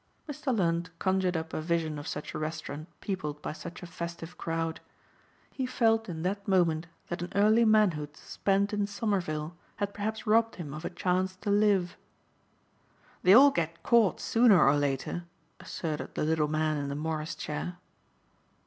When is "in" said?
6.09-6.23, 8.73-8.87, 16.77-16.89